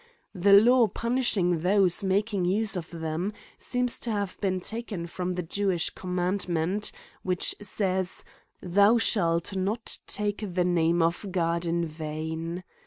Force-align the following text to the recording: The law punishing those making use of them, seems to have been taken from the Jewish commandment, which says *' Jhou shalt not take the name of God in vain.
The 0.33 0.53
law 0.53 0.87
punishing 0.87 1.59
those 1.59 2.03
making 2.03 2.45
use 2.45 2.75
of 2.75 2.89
them, 2.89 3.31
seems 3.59 3.99
to 3.99 4.09
have 4.09 4.35
been 4.41 4.59
taken 4.59 5.05
from 5.05 5.33
the 5.33 5.43
Jewish 5.43 5.91
commandment, 5.91 6.91
which 7.21 7.53
says 7.61 8.23
*' 8.43 8.63
Jhou 8.63 8.99
shalt 8.99 9.55
not 9.55 9.99
take 10.07 10.43
the 10.55 10.65
name 10.65 11.03
of 11.03 11.27
God 11.31 11.67
in 11.67 11.85
vain. 11.85 12.63